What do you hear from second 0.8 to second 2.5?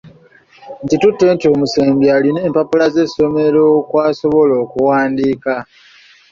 Nkitutte nti omusembi alina